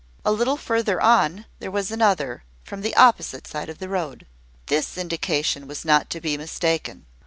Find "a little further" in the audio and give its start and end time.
0.25-0.99